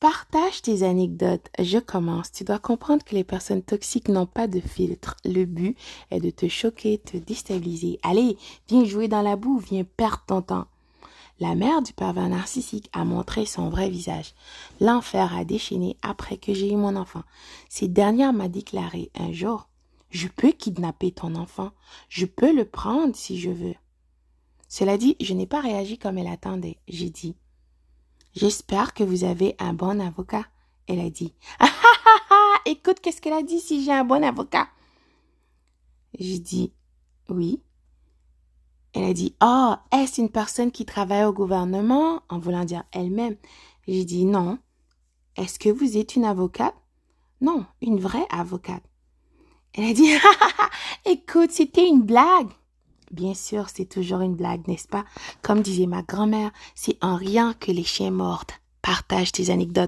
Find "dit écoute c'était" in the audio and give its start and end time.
49.94-51.86